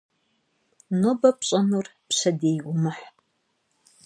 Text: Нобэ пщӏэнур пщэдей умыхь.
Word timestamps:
Нобэ 0.99 1.29
пщӏэнур 1.39 1.87
пщэдей 2.09 2.59
умыхь. 2.71 3.05